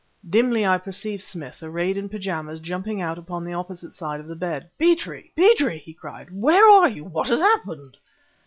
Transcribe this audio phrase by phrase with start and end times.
[0.27, 4.35] Dimly I perceived Smith, arrayed in pyjamas, jumping out upon the opposite side of the
[4.35, 4.67] bed.
[4.79, 7.03] "Petrie, Petrie!" he cried, "where are you?
[7.03, 7.97] what has happened?"